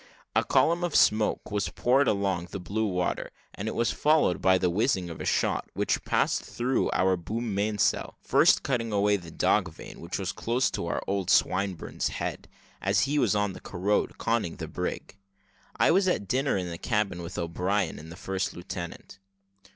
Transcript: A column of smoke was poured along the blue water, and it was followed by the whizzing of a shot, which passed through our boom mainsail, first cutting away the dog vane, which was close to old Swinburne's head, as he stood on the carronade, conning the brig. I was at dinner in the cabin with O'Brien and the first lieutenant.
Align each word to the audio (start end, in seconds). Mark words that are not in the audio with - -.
A 0.35 0.43
column 0.43 0.83
of 0.83 0.95
smoke 0.95 1.51
was 1.51 1.69
poured 1.69 2.07
along 2.07 2.47
the 2.49 2.59
blue 2.59 2.87
water, 2.87 3.29
and 3.53 3.67
it 3.67 3.75
was 3.75 3.91
followed 3.91 4.41
by 4.41 4.57
the 4.57 4.67
whizzing 4.71 5.11
of 5.11 5.21
a 5.21 5.25
shot, 5.25 5.69
which 5.75 6.03
passed 6.03 6.43
through 6.43 6.89
our 6.89 7.15
boom 7.15 7.53
mainsail, 7.53 8.17
first 8.19 8.63
cutting 8.63 8.91
away 8.91 9.15
the 9.15 9.29
dog 9.29 9.71
vane, 9.71 10.01
which 10.01 10.17
was 10.17 10.31
close 10.31 10.71
to 10.71 10.99
old 11.05 11.29
Swinburne's 11.29 12.07
head, 12.07 12.47
as 12.81 13.01
he 13.01 13.23
stood 13.27 13.37
on 13.37 13.53
the 13.53 13.61
carronade, 13.61 14.17
conning 14.17 14.55
the 14.55 14.67
brig. 14.67 15.17
I 15.77 15.91
was 15.91 16.07
at 16.07 16.27
dinner 16.27 16.57
in 16.57 16.71
the 16.71 16.79
cabin 16.79 17.21
with 17.21 17.37
O'Brien 17.37 17.99
and 17.99 18.11
the 18.11 18.15
first 18.15 18.55
lieutenant. 18.55 19.19